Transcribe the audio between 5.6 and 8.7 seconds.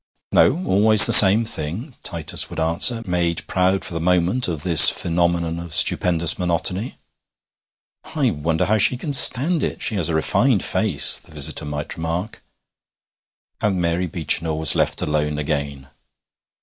stupendous monotony. 'I wonder